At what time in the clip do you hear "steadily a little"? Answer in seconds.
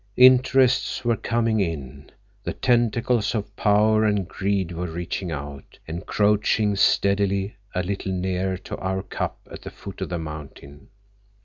6.75-8.11